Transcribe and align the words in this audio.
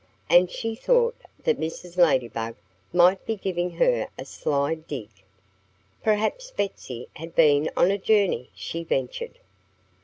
And 0.31 0.49
she 0.49 0.73
thought 0.73 1.15
that 1.43 1.59
Mrs. 1.59 1.95
Ladybug 1.95 2.55
might 2.91 3.23
be 3.23 3.35
giving 3.35 3.69
her 3.75 4.07
a 4.17 4.25
sly 4.25 4.73
dig. 4.73 5.09
"Perhaps 6.01 6.49
Betsy 6.49 7.07
had 7.17 7.35
been 7.35 7.69
on 7.77 7.91
a 7.91 7.99
journey," 7.99 8.49
she 8.55 8.83
ventured. 8.83 9.37